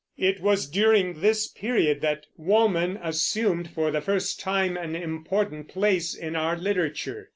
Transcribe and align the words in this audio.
It 0.17 0.39
was 0.39 0.65
during 0.67 1.21
this 1.21 1.47
period 1.47 2.01
that 2.01 2.25
woman 2.35 2.97
assumed, 3.03 3.69
for 3.69 3.91
the 3.91 4.01
first 4.01 4.39
time, 4.39 4.75
an 4.75 4.95
important 4.95 5.67
place 5.67 6.15
in 6.15 6.35
our 6.35 6.57
literature. 6.57 7.29